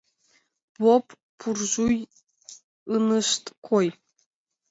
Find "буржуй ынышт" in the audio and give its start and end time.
1.39-3.43